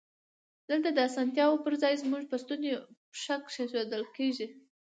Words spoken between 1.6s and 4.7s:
پر ځای زمونږ په ستونی پښه کېښودل کیږی.